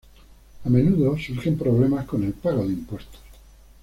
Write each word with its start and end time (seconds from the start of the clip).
A 0.65 0.67
menudo 0.67 1.15
surgen 1.15 1.59
problemas 1.59 2.07
con 2.07 2.23
el 2.23 2.33
pago 2.33 2.65
de 2.65 2.73
impuestos. 2.73 3.21